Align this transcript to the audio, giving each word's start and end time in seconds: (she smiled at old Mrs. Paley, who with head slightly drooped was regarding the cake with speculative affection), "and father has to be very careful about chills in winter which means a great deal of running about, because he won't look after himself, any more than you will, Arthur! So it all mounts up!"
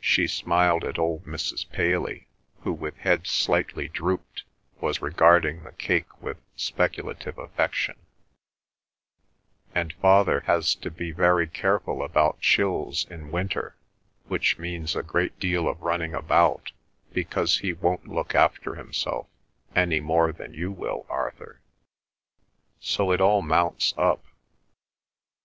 (she 0.00 0.26
smiled 0.26 0.82
at 0.82 0.98
old 0.98 1.22
Mrs. 1.24 1.70
Paley, 1.70 2.26
who 2.62 2.72
with 2.72 2.96
head 2.96 3.28
slightly 3.28 3.86
drooped 3.86 4.42
was 4.80 5.00
regarding 5.00 5.62
the 5.62 5.70
cake 5.70 6.20
with 6.20 6.36
speculative 6.56 7.38
affection), 7.38 7.94
"and 9.72 9.92
father 9.92 10.40
has 10.46 10.74
to 10.74 10.90
be 10.90 11.12
very 11.12 11.46
careful 11.46 12.02
about 12.02 12.40
chills 12.40 13.06
in 13.08 13.30
winter 13.30 13.76
which 14.26 14.58
means 14.58 14.96
a 14.96 15.02
great 15.04 15.38
deal 15.38 15.68
of 15.68 15.80
running 15.80 16.12
about, 16.12 16.72
because 17.12 17.58
he 17.58 17.72
won't 17.72 18.08
look 18.08 18.34
after 18.34 18.74
himself, 18.74 19.28
any 19.76 20.00
more 20.00 20.32
than 20.32 20.52
you 20.52 20.72
will, 20.72 21.06
Arthur! 21.08 21.60
So 22.80 23.12
it 23.12 23.20
all 23.20 23.42
mounts 23.42 23.94
up!" 23.96 24.24